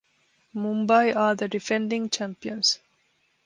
Mumbai 0.55 1.15
are 1.15 1.35
the 1.35 1.47
defending 1.47 2.09
champions. 2.09 2.79